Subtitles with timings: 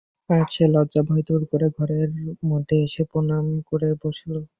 [0.31, 2.09] আজ সে লজ্জাভয় দূর করে ঘরের
[2.43, 4.33] মধ্যে এসে প্রণাম করে বসল।